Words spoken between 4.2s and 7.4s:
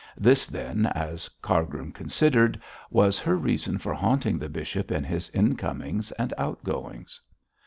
the bishop in his incomings and outgoings.